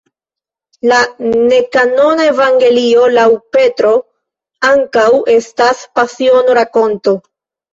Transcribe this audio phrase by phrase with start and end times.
[0.91, 1.01] La
[1.49, 3.93] ne-kanona Evangelio laŭ Petro
[4.71, 7.17] ankaŭ estas Pasiono-rakonto.